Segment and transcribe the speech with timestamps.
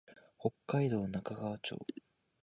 [0.39, 1.77] 北海道中川町